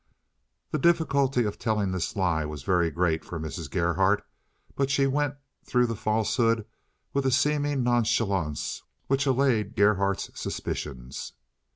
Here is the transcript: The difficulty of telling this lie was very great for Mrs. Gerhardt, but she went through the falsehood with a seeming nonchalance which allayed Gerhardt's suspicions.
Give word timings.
The 0.71 0.79
difficulty 0.79 1.43
of 1.43 1.59
telling 1.59 1.91
this 1.91 2.15
lie 2.15 2.43
was 2.43 2.63
very 2.63 2.89
great 2.89 3.23
for 3.23 3.39
Mrs. 3.39 3.69
Gerhardt, 3.69 4.25
but 4.75 4.89
she 4.89 5.05
went 5.05 5.35
through 5.63 5.85
the 5.85 5.95
falsehood 5.95 6.65
with 7.13 7.27
a 7.27 7.31
seeming 7.31 7.83
nonchalance 7.83 8.81
which 9.05 9.27
allayed 9.27 9.75
Gerhardt's 9.75 10.31
suspicions. 10.33 11.33